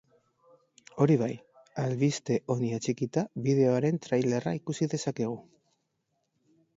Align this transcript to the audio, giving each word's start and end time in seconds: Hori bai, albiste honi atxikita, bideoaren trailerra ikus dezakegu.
Hori 1.03 1.17
bai, 1.23 1.33
albiste 1.83 2.37
honi 2.53 2.71
atxikita, 2.77 3.23
bideoaren 3.47 4.01
trailerra 4.07 4.55
ikus 4.61 4.77
dezakegu. 4.95 5.37